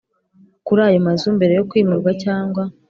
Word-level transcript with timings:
Kuri 0.65 0.79
ayo 0.87 0.99
mazu 1.07 1.27
mbere 1.37 1.53
yo 1.55 1.65
kwimurwa 1.69 2.11
cyangwa 2.23 2.63